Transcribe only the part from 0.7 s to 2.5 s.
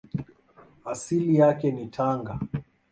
Asili yake ni Tanga.